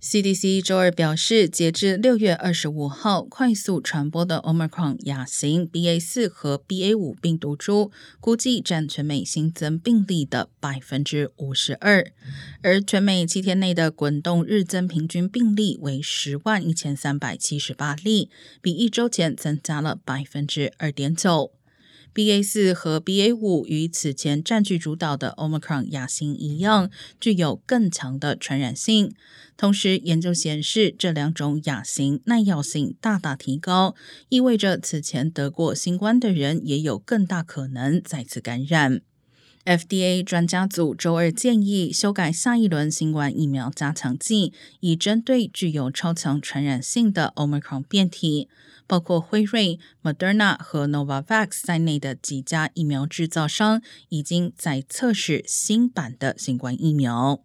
[0.00, 7.90] CDC 周二表示，截至六月二十五号，快速传播的 Omicron 亚型 BA 四和 BA 五病毒株
[8.20, 12.12] 估计占全美新增病例的百分之五十二，
[12.62, 18.30] 而全美七天内的滚动日增平均病例为十万一千三百七十八例，
[18.62, 21.57] 比一周前增加了百分之二点九。
[22.18, 26.90] BA 四和 BA 五与此前占据主导的 Omicron 亚型一样，
[27.20, 29.14] 具有更强的传染性。
[29.56, 33.94] 同时，研究显示这两种亚型耐药性大大提高，
[34.30, 39.00] 意味着此前得过新冠的人也有更大可能再次感染。
[39.68, 48.48] FDA 专家组周二建议修改下一轮新冠疫苗加强剂，以针对具有超强传染性的 Omicron 变体。
[48.86, 57.42] 包括辉瑞、Moderna 和 Novavax 在内的几家疫苗制造商已经在测试新版的新冠疫苗。